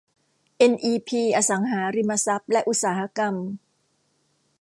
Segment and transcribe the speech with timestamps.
[0.57, 3.35] เอ็นอีพี อสังหาริมทรัพย์ และอุตสาหกรรม